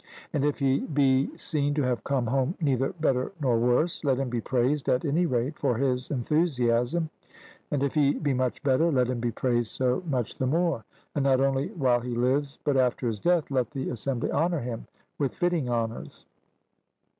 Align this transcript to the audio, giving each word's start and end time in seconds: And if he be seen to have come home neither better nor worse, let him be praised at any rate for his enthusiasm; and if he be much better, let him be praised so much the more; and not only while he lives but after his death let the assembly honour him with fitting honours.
And 0.33 0.43
if 0.43 0.57
he 0.57 0.79
be 0.79 1.29
seen 1.37 1.75
to 1.75 1.83
have 1.83 2.03
come 2.03 2.25
home 2.25 2.55
neither 2.59 2.89
better 2.93 3.31
nor 3.39 3.59
worse, 3.59 4.03
let 4.03 4.17
him 4.17 4.29
be 4.29 4.41
praised 4.41 4.89
at 4.89 5.05
any 5.05 5.27
rate 5.27 5.59
for 5.59 5.77
his 5.77 6.09
enthusiasm; 6.09 7.11
and 7.69 7.83
if 7.83 7.93
he 7.93 8.15
be 8.15 8.33
much 8.33 8.63
better, 8.63 8.89
let 8.91 9.09
him 9.09 9.19
be 9.19 9.29
praised 9.29 9.69
so 9.73 10.01
much 10.09 10.39
the 10.39 10.47
more; 10.47 10.83
and 11.13 11.23
not 11.23 11.39
only 11.39 11.67
while 11.73 11.99
he 11.99 12.15
lives 12.15 12.57
but 12.63 12.77
after 12.77 13.05
his 13.05 13.19
death 13.19 13.51
let 13.51 13.69
the 13.69 13.89
assembly 13.89 14.31
honour 14.31 14.61
him 14.61 14.87
with 15.19 15.35
fitting 15.35 15.69
honours. 15.69 16.25